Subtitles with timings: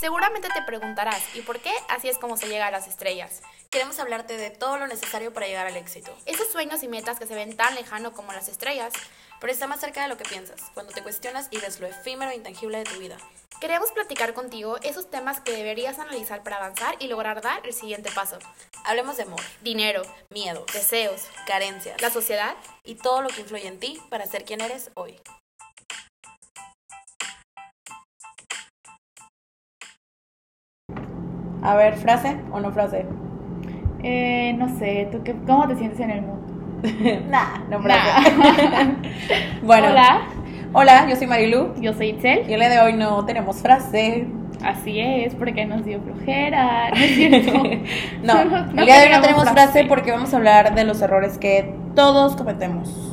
[0.00, 3.42] Seguramente te preguntarás, ¿y por qué así es como se llega a las estrellas?
[3.68, 6.16] Queremos hablarte de todo lo necesario para llegar al éxito.
[6.24, 8.94] Esos sueños y metas que se ven tan lejano como las estrellas,
[9.40, 12.30] pero está más cerca de lo que piensas, cuando te cuestionas y ves lo efímero
[12.30, 13.18] e intangible de tu vida.
[13.60, 18.10] Queremos platicar contigo esos temas que deberías analizar para avanzar y lograr dar el siguiente
[18.10, 18.38] paso.
[18.86, 23.78] Hablemos de amor, dinero, miedos, deseos, carencias, la sociedad y todo lo que influye en
[23.78, 25.20] ti para ser quien eres hoy.
[31.62, 33.04] A ver, ¿frase o no frase?
[34.02, 36.40] Eh, no sé, ¿tú qué, cómo te sientes en el mundo?
[37.28, 38.32] nah, no frase.
[39.62, 39.88] bueno.
[39.88, 40.22] Hola.
[40.72, 41.74] Hola, yo soy Marilu.
[41.80, 42.48] Yo soy Itzel.
[42.48, 44.28] Y el día de hoy no tenemos frase.
[44.62, 47.52] Así es, porque nos dio flojera, ¿no es cierto?
[48.22, 51.38] no, el día de hoy no tenemos frase porque vamos a hablar de los errores
[51.38, 53.09] que todos cometemos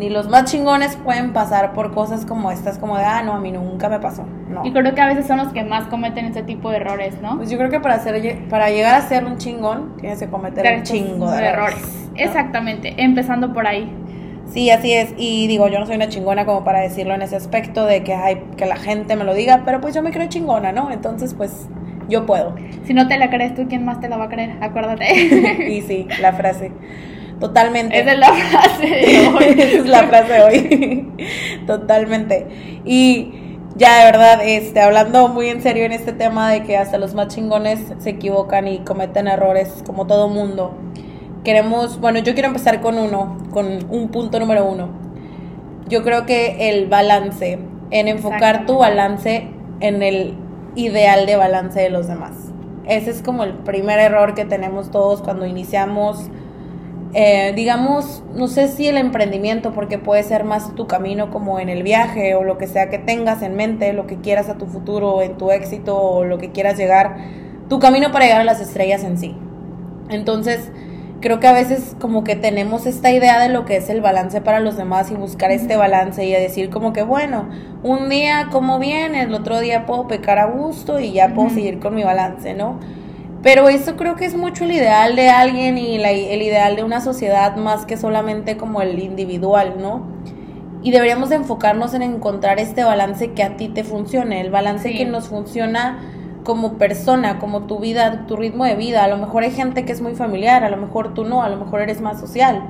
[0.00, 3.38] ni los más chingones pueden pasar por cosas como estas, como de, ah, no, a
[3.38, 4.24] mí nunca me pasó.
[4.48, 4.64] No.
[4.64, 7.36] Y creo que a veces son los que más cometen este tipo de errores, ¿no?
[7.36, 10.78] Pues yo creo que para, hacer, para llegar a ser un chingón tienes que cometer
[10.78, 12.08] un chingo de, errores.
[12.16, 13.94] Exactamente, empezando por ahí.
[14.46, 15.12] Sí, así es.
[15.18, 18.14] Y digo, yo no soy una chingona como para decirlo en ese aspecto de que,
[18.14, 20.90] ay, que la gente me lo diga, pero pues yo me creo chingona, ¿no?
[20.90, 21.68] Entonces, pues
[22.08, 22.54] yo puedo.
[22.84, 24.56] Si no te la crees tú, ¿quién más te la va a creer?
[24.62, 25.68] Acuérdate.
[25.68, 26.72] y sí, la frase.
[27.40, 27.98] Totalmente.
[27.98, 29.44] Esa es la frase de hoy.
[29.44, 31.12] Esa es la frase de hoy.
[31.66, 32.46] Totalmente.
[32.84, 33.32] Y
[33.76, 37.14] ya de verdad, este, hablando muy en serio en este tema de que hasta los
[37.14, 40.74] más chingones se equivocan y cometen errores, como todo mundo.
[41.44, 44.90] Queremos, bueno, yo quiero empezar con uno, con un punto número uno.
[45.88, 47.58] Yo creo que el balance,
[47.90, 49.48] en enfocar tu balance
[49.80, 50.34] en el
[50.74, 52.32] ideal de balance de los demás.
[52.86, 56.28] Ese es como el primer error que tenemos todos cuando iniciamos
[57.12, 61.68] eh, digamos, no sé si el emprendimiento, porque puede ser más tu camino como en
[61.68, 64.66] el viaje o lo que sea que tengas en mente, lo que quieras a tu
[64.66, 67.16] futuro, en tu éxito o lo que quieras llegar,
[67.68, 69.36] tu camino para llegar a las estrellas en sí.
[70.08, 70.70] Entonces,
[71.20, 74.40] creo que a veces como que tenemos esta idea de lo que es el balance
[74.40, 77.48] para los demás y buscar este balance y decir como que bueno,
[77.82, 81.80] un día como bien, el otro día puedo pecar a gusto y ya puedo seguir
[81.80, 82.78] con mi balance, ¿no?
[83.42, 87.00] Pero eso creo que es mucho el ideal de alguien y el ideal de una
[87.00, 90.02] sociedad más que solamente como el individual, ¿no?
[90.82, 94.92] Y deberíamos de enfocarnos en encontrar este balance que a ti te funcione, el balance
[94.92, 95.98] que nos funciona
[96.44, 99.04] como persona, como tu vida, tu ritmo de vida.
[99.04, 101.48] A lo mejor hay gente que es muy familiar, a lo mejor tú no, a
[101.48, 102.62] lo mejor eres más social.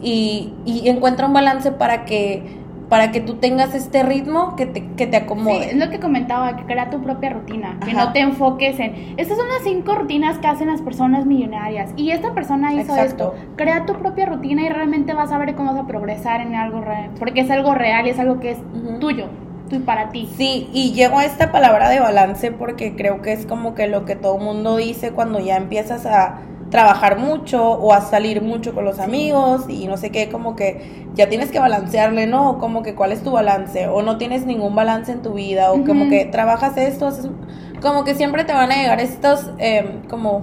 [0.00, 2.59] Y, y encuentra un balance para que
[2.90, 5.62] para que tú tengas este ritmo que te, que te acomode.
[5.62, 9.14] Sí, es lo que comentaba, que crea tu propia rutina, que no te enfoques en,
[9.16, 13.34] estas son las cinco rutinas que hacen las personas millonarias y esta persona hizo esto.
[13.56, 16.80] Crea tu propia rutina y realmente vas a ver cómo vas a progresar en algo
[16.80, 18.58] real, porque es algo real y es algo que es
[18.98, 19.28] tuyo.
[19.70, 20.28] Y para ti.
[20.36, 24.04] Sí, y llego a esta palabra de balance porque creo que es como que lo
[24.04, 26.40] que todo mundo dice cuando ya empiezas a,
[26.70, 31.04] trabajar mucho o a salir mucho con los amigos y no sé qué, como que
[31.14, 32.58] ya tienes que balancearle, ¿no?
[32.58, 35.84] Como que cuál es tu balance o no tienes ningún balance en tu vida o
[35.84, 37.28] como que trabajas esto, haces,
[37.82, 40.42] como que siempre te van a llegar estos em, como,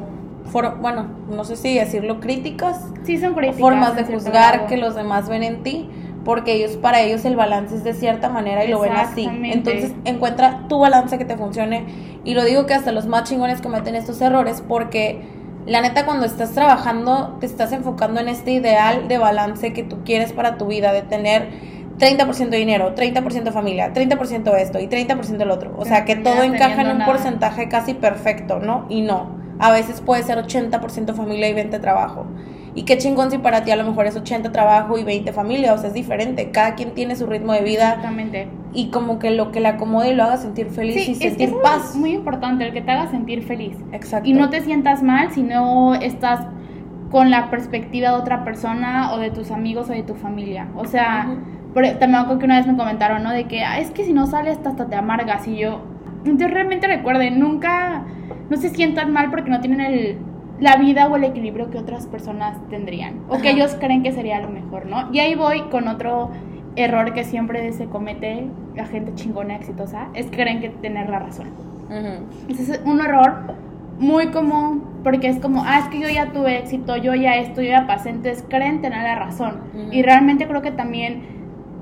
[0.81, 2.81] bueno, no sé si decirlo, críticas.
[3.03, 3.61] Sí, son críticas.
[3.61, 5.89] Formas de juzgar que los demás ven en ti
[6.25, 9.29] porque ellos para ellos el balance es de cierta manera y lo ven así.
[9.43, 11.85] Entonces encuentra tu balance que te funcione
[12.25, 15.36] y lo digo que hasta los más chingones cometen estos errores porque
[15.67, 20.03] la neta, cuando estás trabajando, te estás enfocando en este ideal de balance que tú
[20.05, 21.49] quieres para tu vida, de tener
[21.99, 25.73] 30% de dinero, 30% familia, 30% esto y 30% el otro.
[25.77, 28.85] O sea, que todo encaja en un porcentaje casi perfecto, ¿no?
[28.89, 29.35] Y no.
[29.59, 32.25] A veces puede ser 80% familia y 20 trabajo.
[32.77, 35.73] Y qué chingón si para ti a lo mejor es 80 trabajo y 20 familia,
[35.73, 36.51] o sea, es diferente.
[36.51, 37.87] Cada quien tiene su ritmo de vida.
[37.87, 38.49] Exactamente.
[38.71, 41.89] Y como que lo que la acomode y lo haga sentir feliz y sentir paz.
[41.89, 43.75] Es muy importante, el que te haga sentir feliz.
[43.93, 44.29] Exacto.
[44.29, 46.45] Y no te sientas mal si no estás
[47.09, 50.67] con la perspectiva de otra persona o de tus amigos o de tu familia.
[50.75, 51.35] O sea,
[51.73, 53.31] también acuerdo que una vez me comentaron, ¿no?
[53.31, 55.81] De que es que si no sales hasta te amargas y yo...
[56.25, 58.03] Entonces realmente recuerden, nunca,
[58.51, 60.17] no se sientan mal porque no tienen el
[60.59, 64.41] la vida o el equilibrio que otras personas tendrían o que ellos creen que sería
[64.41, 65.09] lo mejor, ¿no?
[65.13, 66.31] Y ahí voy con otro
[66.75, 71.19] error que siempre se comete la gente chingona exitosa, es que creen que tener la
[71.19, 71.47] razón.
[72.47, 73.55] es un error
[73.99, 77.61] muy común porque es como, ah, es que yo ya tuve éxito, yo ya esto,
[77.61, 79.61] yo ya pasé, entonces creen tener la razón.
[79.91, 81.21] Y realmente creo que también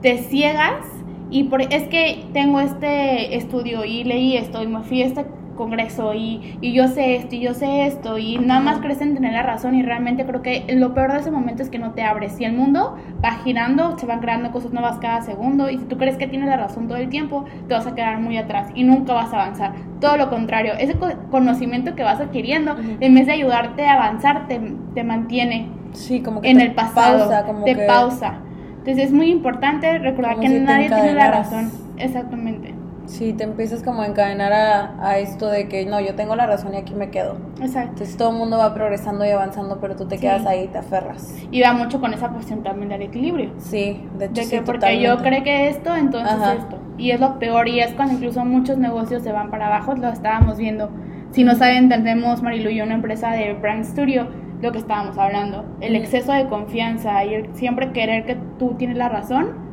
[0.01, 0.85] te ciegas
[1.29, 5.25] y por, es que tengo este estudio y leí esto y me fui a este
[5.55, 9.13] congreso y, y, yo sé esto y yo sé esto y nada más crees en
[9.13, 11.91] tener la razón y realmente creo que lo peor de ese momento es que no
[11.91, 12.33] te abres.
[12.33, 15.97] Si el mundo va girando, se van creando cosas nuevas cada segundo y si tú
[15.97, 18.83] crees que tienes la razón todo el tiempo, te vas a quedar muy atrás y
[18.83, 19.73] nunca vas a avanzar.
[19.99, 20.95] Todo lo contrario, ese
[21.31, 24.59] conocimiento que vas adquiriendo, en vez de ayudarte a avanzar, te,
[24.93, 27.29] te mantiene sí, como en el pasado,
[27.63, 28.39] te pausa.
[28.79, 31.71] Entonces es muy importante recordar que nadie tiene la razón.
[31.97, 32.84] Exactamente.
[33.05, 36.73] Sí, te empiezas como a encadenar a, esto de que no, yo tengo la razón
[36.73, 37.37] y aquí me quedo.
[37.61, 37.91] Exacto.
[37.91, 40.79] Entonces todo el mundo va progresando y avanzando, pero tú te quedas ahí y te
[40.79, 41.33] aferras.
[41.51, 43.51] Y va mucho con esa cuestión también del equilibrio.
[43.57, 44.41] Sí, de hecho.
[44.41, 46.79] De que porque yo creo que esto, entonces esto.
[46.97, 50.09] Y es lo peor y es cuando incluso muchos negocios se van para abajo, lo
[50.09, 50.89] estábamos viendo.
[51.31, 54.27] Si no saben, tenemos Marilu y una empresa de Brand Studio,
[54.61, 55.65] lo que estábamos hablando.
[55.81, 59.64] El exceso de confianza y el siempre querer que tú tienes la razón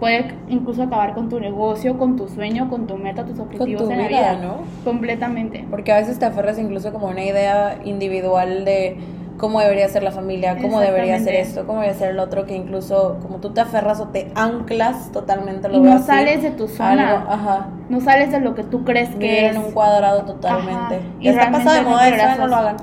[0.00, 3.98] puede incluso acabar con tu negocio, con tu sueño, con tu meta, tus objetivos en
[3.98, 4.58] la vida, ¿no?
[4.84, 5.66] Completamente.
[5.70, 8.96] Porque a veces te aferras incluso como una idea individual de
[9.36, 12.54] cómo debería ser la familia, cómo debería ser esto, cómo debería ser el otro, que
[12.54, 16.68] incluso como tú te aferras o te anclas totalmente lo y no sales de tu
[16.68, 17.68] zona, ajá.
[17.88, 21.00] no sales de lo que tú crees que es en un cuadrado totalmente.
[21.20, 22.76] Y, está pasado de moda eso, no lo hagan.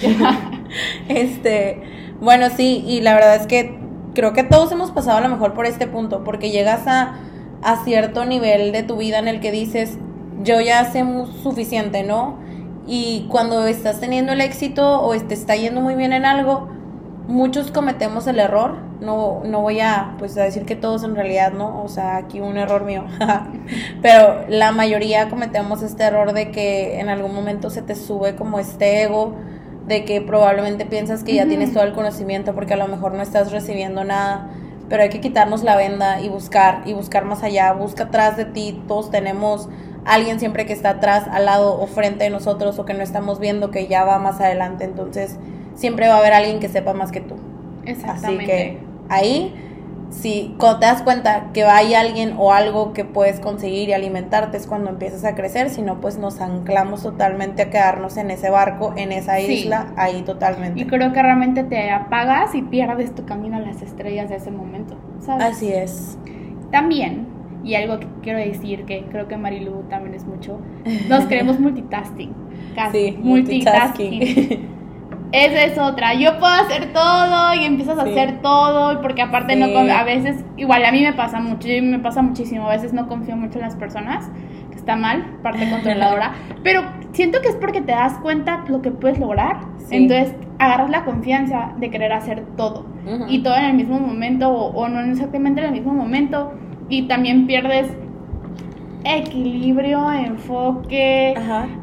[1.08, 1.82] este,
[2.20, 3.80] bueno, sí, y la verdad es que
[4.20, 7.14] creo que todos hemos pasado a lo mejor por este punto, porque llegas a,
[7.62, 9.96] a cierto nivel de tu vida en el que dices,
[10.42, 11.02] yo ya sé
[11.42, 12.36] suficiente, ¿no?
[12.86, 16.68] Y cuando estás teniendo el éxito o te está yendo muy bien en algo,
[17.28, 18.76] muchos cometemos el error.
[19.00, 21.82] No, no voy a, pues, decir que todos en realidad, ¿no?
[21.82, 23.04] O sea, aquí un error mío.
[24.02, 28.58] Pero la mayoría cometemos este error de que en algún momento se te sube como
[28.58, 29.34] este ego
[29.90, 33.22] de que probablemente piensas que ya tienes todo el conocimiento porque a lo mejor no
[33.22, 34.48] estás recibiendo nada,
[34.88, 38.44] pero hay que quitarnos la venda y buscar y buscar más allá, busca atrás de
[38.44, 39.68] ti, todos tenemos
[40.04, 43.40] alguien siempre que está atrás, al lado o frente de nosotros o que no estamos
[43.40, 45.38] viendo que ya va más adelante, entonces
[45.74, 47.34] siempre va a haber alguien que sepa más que tú.
[47.84, 48.44] Exactamente.
[48.44, 48.78] Así que
[49.08, 49.69] ahí
[50.10, 54.56] si cuando te das cuenta que hay alguien o algo que puedes conseguir y alimentarte
[54.56, 58.50] es cuando empiezas a crecer, si no pues nos anclamos totalmente a quedarnos en ese
[58.50, 60.80] barco, en esa isla, ahí totalmente.
[60.80, 64.50] Y creo que realmente te apagas y pierdes tu camino a las estrellas de ese
[64.50, 65.56] momento, ¿sabes?
[65.56, 66.18] Así es.
[66.72, 67.28] También,
[67.62, 70.60] y algo que quiero decir que creo que Marilu también es mucho,
[71.08, 72.34] nos queremos multitasking.
[72.74, 74.70] Casi, multitasking.
[75.32, 76.14] Esa es otra.
[76.14, 80.84] Yo puedo hacer todo y empiezas a hacer todo porque aparte no a veces igual
[80.84, 83.76] a mí me pasa mucho, me pasa muchísimo, a veces no confío mucho en las
[83.76, 84.28] personas,
[84.70, 86.32] que está mal, parte controladora,
[86.64, 86.82] pero
[87.12, 89.60] siento que es porque te das cuenta lo que puedes lograr.
[89.90, 92.86] Entonces, agarras la confianza de querer hacer todo
[93.28, 96.52] y todo en el mismo momento o, o no exactamente en el mismo momento
[96.88, 97.88] y también pierdes
[99.04, 101.34] equilibrio, enfoque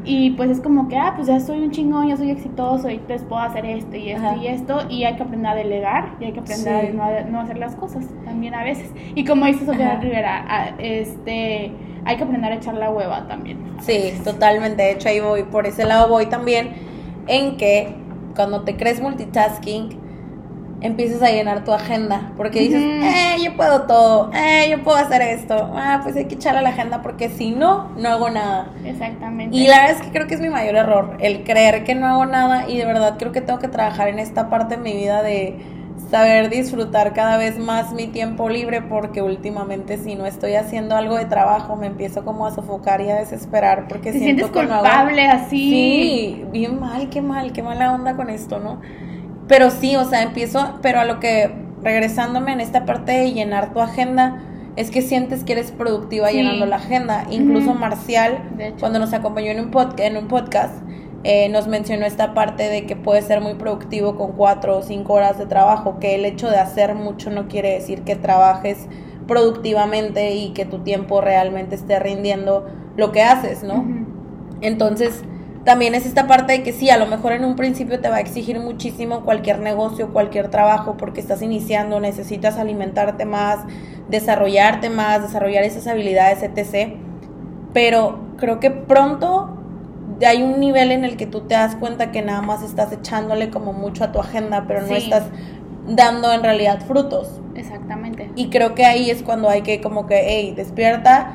[0.04, 2.98] y pues es como que, ah, pues ya soy un chingón, ya soy exitoso y
[2.98, 6.26] pues puedo hacer esto y esto y esto y hay que aprender a delegar y
[6.26, 8.92] hay que aprender a no, hacer las cosas también a veces.
[9.14, 11.72] Y como dice Sofía Rivera, este,
[12.04, 13.58] hay que aprender a echar la hueva también.
[13.80, 16.72] Sí, totalmente, de hecho ahí voy, por ese lado voy también
[17.26, 17.94] en que
[18.34, 20.07] cuando te crees multitasking,
[20.80, 25.22] empiezas a llenar tu agenda, porque dices, eh, yo puedo todo, eh, yo puedo hacer
[25.22, 28.68] esto, ah, pues hay que echarle a la agenda porque si no, no hago nada.
[28.84, 29.56] Exactamente.
[29.56, 32.06] Y la verdad es que creo que es mi mayor error, el creer que no
[32.06, 34.94] hago nada y de verdad creo que tengo que trabajar en esta parte de mi
[34.94, 35.58] vida de
[36.10, 41.16] saber disfrutar cada vez más mi tiempo libre porque últimamente si no estoy haciendo algo
[41.16, 45.56] de trabajo me empiezo como a sofocar y a desesperar porque Te sientes culpable así.
[45.58, 48.80] Sí, bien mal, qué mal, qué mala onda con esto, ¿no?
[49.48, 51.50] Pero sí, o sea, empiezo, pero a lo que,
[51.82, 54.42] regresándome en esta parte de llenar tu agenda,
[54.76, 57.26] es que sientes que eres productiva llenando la agenda.
[57.30, 58.38] Incluso Marcial,
[58.78, 60.74] cuando nos acompañó en un, en un podcast,
[61.24, 65.14] eh, nos mencionó esta parte de que puedes ser muy productivo con cuatro o cinco
[65.14, 68.86] horas de trabajo, que el hecho de hacer mucho no quiere decir que trabajes
[69.26, 73.84] productivamente y que tu tiempo realmente esté rindiendo lo que haces, ¿no?
[74.60, 75.24] Entonces,
[75.68, 78.16] también es esta parte de que sí, a lo mejor en un principio te va
[78.16, 83.66] a exigir muchísimo cualquier negocio, cualquier trabajo, porque estás iniciando, necesitas alimentarte más,
[84.08, 86.94] desarrollarte más, desarrollar esas habilidades, etc.
[87.74, 89.58] Pero creo que pronto
[90.26, 93.50] hay un nivel en el que tú te das cuenta que nada más estás echándole
[93.50, 95.24] como mucho a tu agenda, pero no estás
[95.86, 97.42] dando en realidad frutos.
[97.54, 98.30] Exactamente.
[98.36, 101.34] Y creo que ahí es cuando hay que como que, hey, despierta,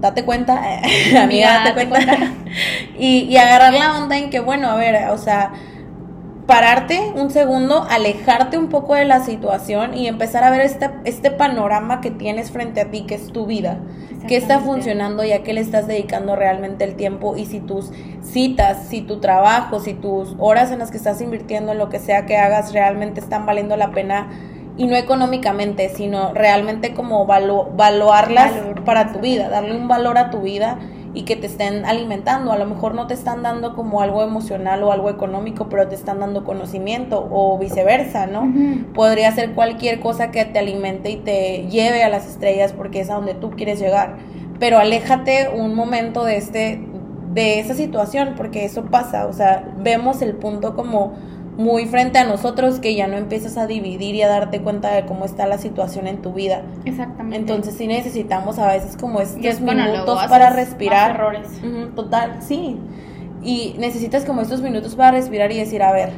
[0.00, 0.60] date cuenta,
[1.22, 2.16] amiga, date, cuenta.
[2.98, 5.52] y, y agarrar la onda en que, bueno, a ver, o sea,
[6.50, 11.30] pararte un segundo, alejarte un poco de la situación y empezar a ver este, este
[11.30, 13.78] panorama que tienes frente a ti, que es tu vida,
[14.26, 17.92] qué está funcionando y a qué le estás dedicando realmente el tiempo y si tus
[18.22, 22.00] citas, si tu trabajo, si tus horas en las que estás invirtiendo en lo que
[22.00, 24.28] sea que hagas realmente están valiendo la pena
[24.76, 28.52] y no económicamente, sino realmente como valuarlas
[28.84, 30.78] para tu vida, darle un valor a tu vida
[31.12, 32.52] y que te estén alimentando.
[32.52, 35.96] A lo mejor no te están dando como algo emocional o algo económico, pero te
[35.96, 38.52] están dando conocimiento o viceversa, ¿no?
[38.94, 43.10] Podría ser cualquier cosa que te alimente y te lleve a las estrellas porque es
[43.10, 44.18] a donde tú quieres llegar.
[44.60, 46.86] Pero aléjate un momento de este
[47.32, 51.12] de esa situación porque eso pasa, o sea, vemos el punto como
[51.60, 55.04] muy frente a nosotros que ya no empiezas a dividir y a darte cuenta de
[55.04, 56.62] cómo está la situación en tu vida.
[56.86, 57.36] Exactamente.
[57.36, 61.16] Entonces sí necesitamos a veces como estos minutos para respirar.
[61.16, 61.48] Errores.
[61.94, 62.78] total, sí.
[63.42, 66.12] Y necesitas como estos minutos para respirar y decir, a ver,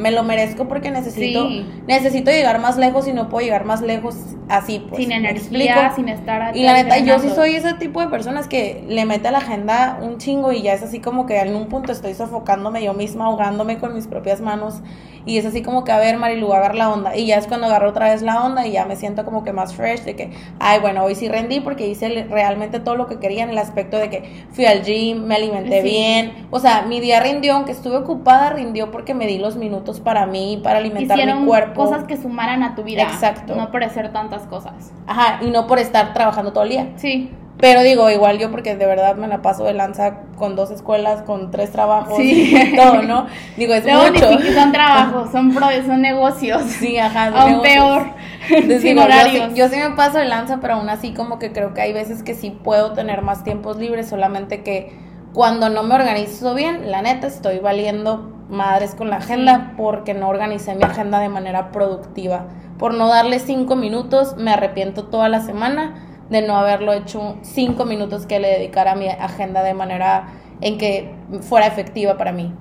[0.00, 1.48] me lo merezco porque necesito
[1.86, 4.16] necesito llegar más lejos y no puedo llegar más lejos
[4.48, 5.02] así pues.
[5.02, 8.84] Sin energía sin estar y la neta yo sí soy ese tipo de personas que
[8.88, 11.68] le mete a la agenda un chingo y ya es así como que en un
[11.68, 14.82] punto estoy sofocándome yo misma ahogándome con mis propias manos
[15.26, 17.16] y es así como que, a ver, Marilu, agarra la onda.
[17.16, 19.52] Y ya es cuando agarro otra vez la onda y ya me siento como que
[19.52, 23.18] más fresh, de que, ay, bueno, hoy sí rendí porque hice realmente todo lo que
[23.18, 26.46] quería en el aspecto de que fui al gym, me alimenté bien.
[26.50, 30.26] O sea, mi día rindió, aunque estuve ocupada, rindió porque me di los minutos para
[30.26, 31.84] mí, para alimentar mi cuerpo.
[31.84, 33.02] cosas que sumaran a tu vida.
[33.02, 33.56] Exacto.
[33.56, 34.92] No por hacer tantas cosas.
[35.08, 36.92] Ajá, y no por estar trabajando todo el día.
[36.94, 37.30] Sí.
[37.60, 41.22] Pero digo, igual yo porque de verdad me la paso de lanza con dos escuelas,
[41.22, 43.26] con tres trabajos y todo, ¿no?
[43.56, 44.38] Digo, es mucho.
[44.54, 46.62] son trabajos, son, son negocios.
[46.62, 47.26] Sí, ajá.
[47.26, 48.06] Aún peor.
[48.80, 49.54] sin horarios.
[49.54, 52.22] Yo, sí me paso de lanza, pero aún así como que creo que hay veces
[52.22, 54.98] que sí puedo tener más tiempos libres, solamente que
[55.34, 60.28] cuando no me organizo bien, la neta estoy valiendo madres con la agenda porque no
[60.28, 62.46] organicé mi agenda de manera productiva.
[62.78, 67.84] Por no darle cinco minutos, me arrepiento toda la semana de no haberlo hecho cinco
[67.84, 70.28] minutos que le dedicara a mi agenda de manera
[70.60, 72.54] en que fuera efectiva para mí.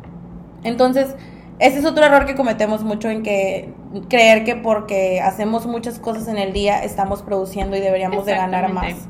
[0.63, 1.15] Entonces,
[1.59, 3.73] ese es otro error que cometemos mucho en que
[4.09, 8.71] creer que porque hacemos muchas cosas en el día estamos produciendo y deberíamos de ganar
[8.71, 9.07] más.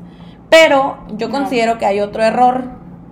[0.48, 2.64] Pero yo considero que hay otro error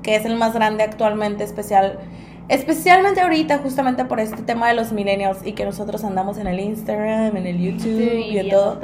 [0.02, 2.00] que es el más grande actualmente, especial
[2.48, 6.60] Especialmente ahorita, justamente por este tema de los millennials y que nosotros andamos en el
[6.60, 8.80] Instagram, en el YouTube y en todo,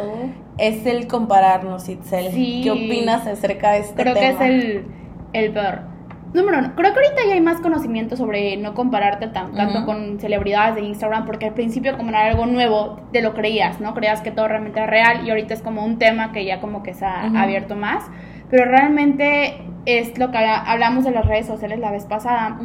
[0.58, 2.30] es el compararnos, Itzel.
[2.62, 4.36] ¿Qué opinas acerca de este creo tema?
[4.36, 4.86] Creo que es el,
[5.32, 5.94] el peor.
[6.34, 10.18] Número uno, creo que ahorita ya hay más conocimiento sobre no compararte tan, tanto con
[10.18, 13.94] celebridades de Instagram, porque al principio como era algo nuevo, te lo creías, ¿no?
[13.94, 16.82] Creías que todo realmente era real y ahorita es como un tema que ya como
[16.82, 18.04] que se ha abierto más.
[18.50, 22.58] Pero realmente es lo que hablamos de las redes sociales la vez pasada,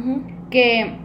[0.50, 0.96] que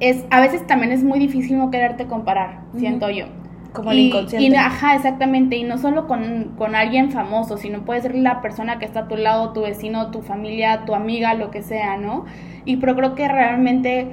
[0.00, 3.26] es a veces también es muy difícil no quererte comparar, siento yo.
[3.72, 4.56] Como el inconsciente.
[4.56, 5.56] ajá, exactamente.
[5.56, 9.08] Y no solo con, con, alguien famoso, sino puede ser la persona que está a
[9.08, 12.24] tu lado, tu vecino, tu familia, tu amiga, lo que sea, ¿no?
[12.64, 14.08] Y pero creo que realmente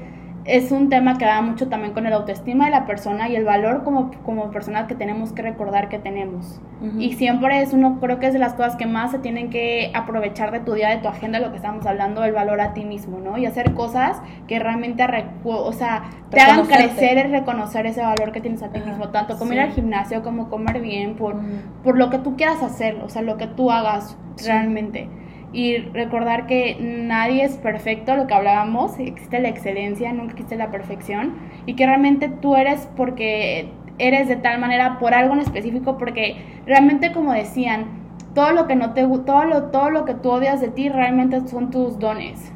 [0.45, 3.45] es un tema que va mucho también con el autoestima de la persona y el
[3.45, 6.59] valor como, como persona que tenemos que recordar que tenemos.
[6.99, 9.89] Y siempre es uno, creo que es de las cosas que más se tienen que
[9.93, 12.83] aprovechar de tu día, de tu agenda, lo que estamos hablando, el valor a ti
[12.83, 13.37] mismo, ¿no?
[13.37, 15.01] Y hacer cosas que realmente,
[15.45, 19.37] o sea, te hagan crecer y reconocer ese valor que tienes a ti mismo, tanto
[19.37, 21.37] como ir al gimnasio como comer bien, por,
[21.85, 25.07] por lo que tú quieras hacer, o sea, lo que tú hagas realmente
[25.53, 30.71] y recordar que nadie es perfecto, lo que hablábamos, existe la excelencia, nunca existe la
[30.71, 33.69] perfección y que realmente tú eres porque
[33.99, 37.85] eres de tal manera por algo en específico porque realmente como decían,
[38.33, 41.47] todo lo que no te todo lo todo lo que tú odias de ti realmente
[41.47, 42.51] son tus dones.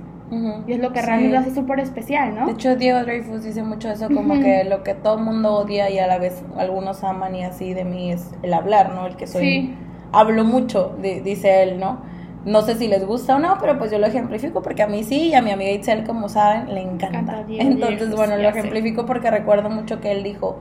[0.67, 2.47] Y es lo que realmente lo hace súper especial, ¿no?
[2.47, 5.89] De hecho, Diego Dreyfus dice mucho eso, como que lo que todo el mundo odia
[5.89, 9.07] y a la vez algunos aman y así de mí es el hablar, ¿no?
[9.07, 9.73] El que soy...
[10.11, 11.99] Hablo mucho, dice él, ¿no?
[12.47, 15.03] No sé si les gusta o no, pero pues yo lo ejemplifico porque a mí
[15.03, 17.43] sí y a mi amiga Itzel, como saben, le encanta.
[17.49, 20.59] Entonces, bueno, lo ejemplifico porque recuerdo mucho que él dijo,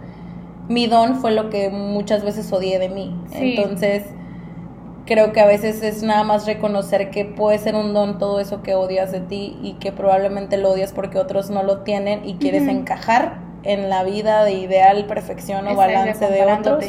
[0.69, 3.17] mi don fue lo que muchas veces odié de mí.
[3.31, 4.03] Entonces,
[5.05, 8.65] creo que a veces es nada más reconocer que puede ser un don todo eso
[8.65, 12.35] que odias de ti y que probablemente lo odias porque otros no lo tienen y
[12.35, 16.85] quieres encajar en la vida de ideal, perfección o balance de otros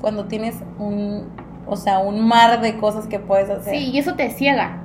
[0.00, 1.28] cuando tienes un
[1.72, 3.74] o sea, un mar de cosas que puedes hacer.
[3.74, 4.78] Sí, y eso te ciega.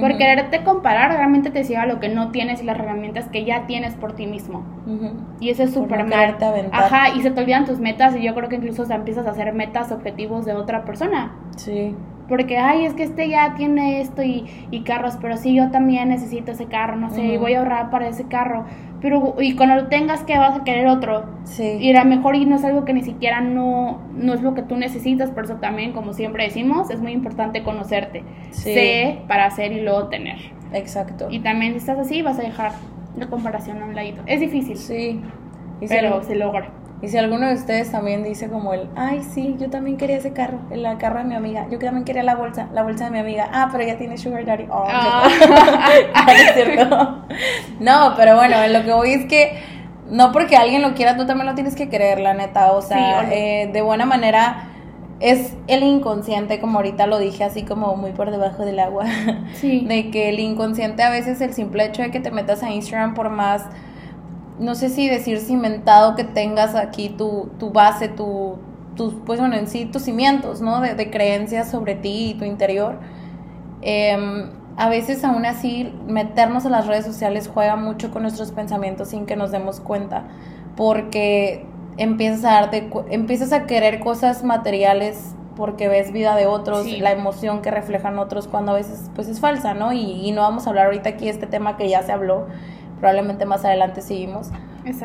[0.00, 3.66] Por quererte comparar, realmente te ciega lo que no tienes y las herramientas que ya
[3.66, 4.64] tienes por ti mismo.
[5.38, 6.38] Y eso es súper mal.
[6.72, 9.32] Ajá, y se te olvidan tus metas y yo creo que incluso te empiezas a
[9.32, 11.36] hacer metas, objetivos de otra persona.
[11.56, 11.94] Sí.
[12.32, 16.08] Porque, ay, es que este ya tiene esto y, y carros, pero sí, yo también
[16.08, 18.64] necesito ese carro, no sé, voy a ahorrar para ese carro.
[19.02, 21.26] Pero, y cuando lo tengas, que vas a querer otro?
[21.44, 21.76] Sí.
[21.78, 24.54] Y a lo mejor y no es algo que ni siquiera no, no es lo
[24.54, 28.24] que tú necesitas, por eso también, como siempre decimos, es muy importante conocerte.
[28.48, 30.38] Sé para hacer y luego tener.
[30.72, 31.26] Exacto.
[31.28, 32.72] Y también si estás así, vas a dejar
[33.14, 34.22] la comparación a un ladito.
[34.24, 34.78] Es difícil.
[34.78, 35.20] Sí.
[35.86, 36.70] pero se logra.
[37.02, 40.32] Y si alguno de ustedes también dice como el, ay, sí, yo también quería ese
[40.32, 43.18] carro, el carro de mi amiga, yo también quería la bolsa, la bolsa de mi
[43.18, 44.66] amiga, ah, pero ya tiene Sugar Daddy.
[44.70, 45.28] Oh, ah.
[47.80, 49.58] no, pero bueno, lo que voy es que
[50.12, 52.72] no porque alguien lo quiera, tú también lo tienes que creer, la neta.
[52.72, 54.68] O sea, eh, de buena manera
[55.20, 59.06] es el inconsciente, como ahorita lo dije, así como muy por debajo del agua.
[59.54, 59.80] Sí.
[59.88, 63.14] De que el inconsciente a veces el simple hecho de que te metas a Instagram
[63.14, 63.64] por más
[64.58, 68.58] no sé si decir cimentado que tengas aquí tu, tu base, tu,
[68.96, 70.80] tus, pues bueno, en sí tus cimientos, ¿no?
[70.80, 72.98] De, creencias sobre ti y tu interior.
[73.80, 79.08] Em, a veces aún así meternos a las redes sociales juega mucho con nuestros pensamientos
[79.08, 80.24] sin que nos demos cuenta,
[80.76, 81.66] porque
[81.96, 87.60] empiezas a, darte, empiezas a querer cosas materiales porque ves vida de otros, la emoción
[87.60, 89.92] que reflejan otros cuando a veces pues es falsa, ¿no?
[89.92, 92.46] Y, y no vamos a hablar ahorita aquí de este tema que ya se habló,
[93.02, 94.52] probablemente más adelante seguimos.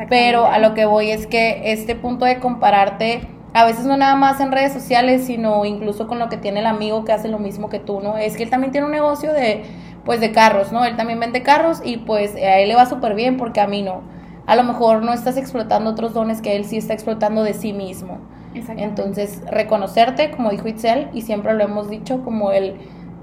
[0.08, 4.14] Pero a lo que voy es que este punto de compararte, a veces no nada
[4.14, 7.40] más en redes sociales, sino incluso con lo que tiene el amigo que hace lo
[7.40, 8.16] mismo que tú, ¿no?
[8.16, 9.64] Es que él también tiene un negocio de,
[10.04, 10.84] pues, de carros, ¿no?
[10.84, 13.82] Él también vende carros y pues a él le va súper bien porque a mí
[13.82, 14.02] no.
[14.46, 17.72] A lo mejor no estás explotando otros dones que él sí está explotando de sí
[17.72, 18.18] mismo.
[18.54, 22.76] Entonces, reconocerte, como dijo Itzel, y siempre lo hemos dicho, como el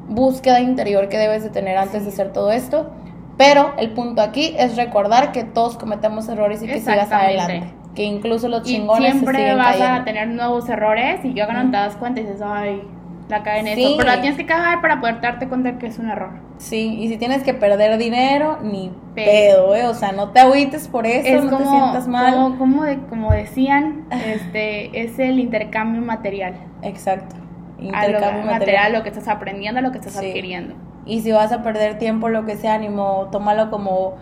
[0.10, 2.92] búsqueda interior que debes de tener antes de hacer todo esto
[3.38, 7.74] pero el punto aquí es recordar que todos cometemos errores y que sigas adelante.
[7.94, 9.10] Que incluso los chingones.
[9.10, 12.42] Y siempre vas a tener nuevos errores y yo no te das cuenta y dices,
[12.44, 12.82] ay,
[13.30, 13.96] la cae en eso.
[13.98, 16.32] Pero la tienes que cagar para poder darte cuenta que es un error.
[16.58, 19.86] Sí, y si tienes que perder dinero, ni pedo, ¿eh?
[19.86, 22.34] O sea, no te agüites por eso, no te sientas mal.
[22.34, 26.56] Como, como, de, como decían, este, es el intercambio material.
[26.82, 27.36] Exacto.
[27.78, 30.76] Intercambio material, material, lo que estás aprendiendo, lo que estás adquiriendo.
[31.06, 34.16] Y si vas a perder tiempo, lo que sea, ánimo, tómalo como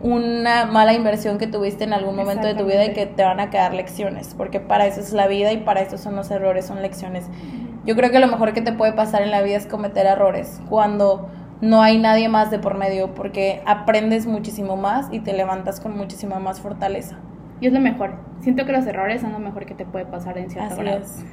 [0.00, 3.40] una mala inversión que tuviste en algún momento de tu vida y que te van
[3.40, 6.66] a quedar lecciones, porque para eso es la vida y para eso son los errores,
[6.66, 7.26] son lecciones.
[7.86, 10.60] Yo creo que lo mejor que te puede pasar en la vida es cometer errores
[10.68, 11.28] cuando
[11.60, 15.96] no hay nadie más de por medio, porque aprendes muchísimo más y te levantas con
[15.96, 17.16] muchísima más fortaleza.
[17.60, 18.16] Y es lo mejor.
[18.40, 21.24] Siento que los errores son lo mejor que te puede pasar en cierta Así Es.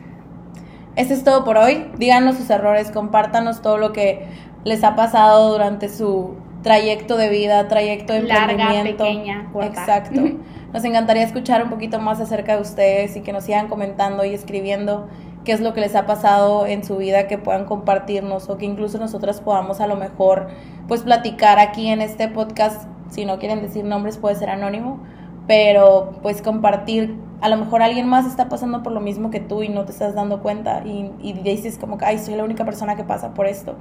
[0.96, 1.88] Esto es todo por hoy.
[1.98, 4.28] Díganos sus errores, compártanos todo lo que
[4.64, 10.22] les ha pasado durante su trayecto de vida, trayecto de Larga, pequeña, Exacto.
[10.74, 14.34] Nos encantaría escuchar un poquito más acerca de ustedes y que nos sigan comentando y
[14.34, 15.10] escribiendo
[15.44, 18.66] qué es lo que les ha pasado en su vida, que puedan compartirnos o que
[18.66, 20.48] incluso nosotras podamos a lo mejor
[20.88, 22.88] pues platicar aquí en este podcast.
[23.10, 25.00] Si no quieren decir nombres puede ser anónimo,
[25.46, 27.18] pero pues compartir.
[27.42, 29.92] A lo mejor alguien más está pasando por lo mismo que tú y no te
[29.92, 33.34] estás dando cuenta y, y dices como que, ay, soy la única persona que pasa
[33.34, 33.76] por esto.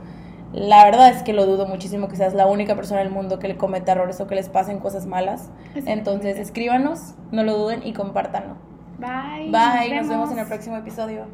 [0.52, 3.38] La verdad es que lo dudo muchísimo que seas la única persona en el mundo
[3.38, 5.50] que le cometa errores o que les pasen cosas malas.
[5.74, 8.56] Entonces escríbanos, no lo duden y compártanlo.
[8.98, 9.50] Bye.
[9.50, 11.26] Bye, nos vemos en el próximo episodio.